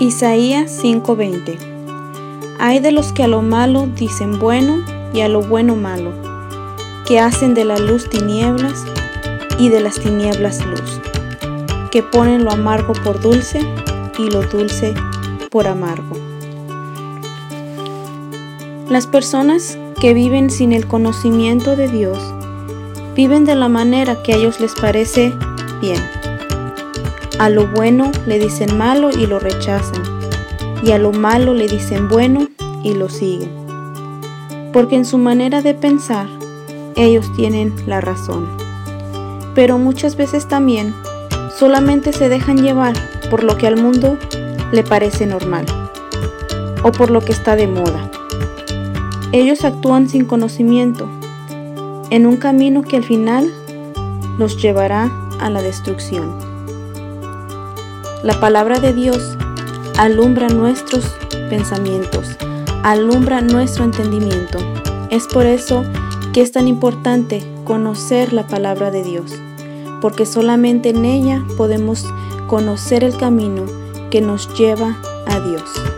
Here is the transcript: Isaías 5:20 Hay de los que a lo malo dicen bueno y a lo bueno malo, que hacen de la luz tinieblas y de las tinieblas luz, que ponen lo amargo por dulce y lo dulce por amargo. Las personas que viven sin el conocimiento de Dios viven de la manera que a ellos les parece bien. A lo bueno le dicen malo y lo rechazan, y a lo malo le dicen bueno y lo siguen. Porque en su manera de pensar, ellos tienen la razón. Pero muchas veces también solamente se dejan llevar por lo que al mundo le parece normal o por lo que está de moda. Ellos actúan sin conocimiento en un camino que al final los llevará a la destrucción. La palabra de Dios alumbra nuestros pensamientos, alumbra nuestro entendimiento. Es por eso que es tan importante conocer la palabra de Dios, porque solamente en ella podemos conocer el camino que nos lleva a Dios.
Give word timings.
Isaías 0.00 0.70
5:20 0.80 1.58
Hay 2.60 2.78
de 2.78 2.92
los 2.92 3.12
que 3.12 3.24
a 3.24 3.26
lo 3.26 3.42
malo 3.42 3.88
dicen 3.96 4.38
bueno 4.38 4.84
y 5.12 5.22
a 5.22 5.28
lo 5.28 5.42
bueno 5.42 5.74
malo, 5.74 6.12
que 7.04 7.18
hacen 7.18 7.52
de 7.54 7.64
la 7.64 7.78
luz 7.78 8.08
tinieblas 8.08 8.84
y 9.58 9.70
de 9.70 9.80
las 9.80 9.98
tinieblas 9.98 10.64
luz, 10.64 11.00
que 11.90 12.04
ponen 12.04 12.44
lo 12.44 12.52
amargo 12.52 12.92
por 13.02 13.20
dulce 13.20 13.60
y 14.20 14.30
lo 14.30 14.42
dulce 14.42 14.94
por 15.50 15.66
amargo. 15.66 16.16
Las 18.88 19.08
personas 19.08 19.76
que 20.00 20.14
viven 20.14 20.48
sin 20.48 20.72
el 20.72 20.86
conocimiento 20.86 21.74
de 21.74 21.88
Dios 21.88 22.18
viven 23.16 23.44
de 23.44 23.56
la 23.56 23.68
manera 23.68 24.22
que 24.22 24.32
a 24.32 24.36
ellos 24.36 24.60
les 24.60 24.76
parece 24.76 25.32
bien. 25.80 26.27
A 27.38 27.50
lo 27.50 27.68
bueno 27.68 28.10
le 28.26 28.40
dicen 28.40 28.76
malo 28.76 29.10
y 29.10 29.26
lo 29.26 29.38
rechazan, 29.38 30.02
y 30.82 30.90
a 30.90 30.98
lo 30.98 31.12
malo 31.12 31.54
le 31.54 31.68
dicen 31.68 32.08
bueno 32.08 32.48
y 32.82 32.94
lo 32.94 33.08
siguen. 33.08 33.50
Porque 34.72 34.96
en 34.96 35.04
su 35.04 35.18
manera 35.18 35.62
de 35.62 35.74
pensar, 35.74 36.26
ellos 36.96 37.32
tienen 37.36 37.72
la 37.86 38.00
razón. 38.00 38.48
Pero 39.54 39.78
muchas 39.78 40.16
veces 40.16 40.48
también 40.48 40.92
solamente 41.56 42.12
se 42.12 42.28
dejan 42.28 42.60
llevar 42.60 42.94
por 43.30 43.44
lo 43.44 43.56
que 43.56 43.68
al 43.68 43.80
mundo 43.80 44.18
le 44.72 44.82
parece 44.82 45.24
normal 45.24 45.64
o 46.82 46.90
por 46.90 47.10
lo 47.10 47.20
que 47.20 47.30
está 47.30 47.54
de 47.54 47.68
moda. 47.68 48.10
Ellos 49.30 49.64
actúan 49.64 50.08
sin 50.08 50.24
conocimiento 50.24 51.08
en 52.10 52.26
un 52.26 52.36
camino 52.36 52.82
que 52.82 52.96
al 52.96 53.04
final 53.04 53.48
los 54.38 54.60
llevará 54.60 55.08
a 55.38 55.50
la 55.50 55.62
destrucción. 55.62 56.57
La 58.24 58.40
palabra 58.40 58.80
de 58.80 58.92
Dios 58.92 59.36
alumbra 59.96 60.48
nuestros 60.48 61.04
pensamientos, 61.50 62.36
alumbra 62.82 63.40
nuestro 63.40 63.84
entendimiento. 63.84 64.58
Es 65.08 65.28
por 65.28 65.46
eso 65.46 65.84
que 66.32 66.40
es 66.40 66.50
tan 66.50 66.66
importante 66.66 67.44
conocer 67.64 68.32
la 68.32 68.44
palabra 68.48 68.90
de 68.90 69.04
Dios, 69.04 69.36
porque 70.00 70.26
solamente 70.26 70.88
en 70.88 71.04
ella 71.04 71.44
podemos 71.56 72.12
conocer 72.48 73.04
el 73.04 73.16
camino 73.16 73.66
que 74.10 74.20
nos 74.20 74.52
lleva 74.58 74.96
a 75.26 75.38
Dios. 75.38 75.97